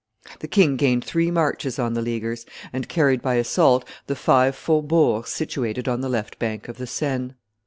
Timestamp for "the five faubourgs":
4.07-5.29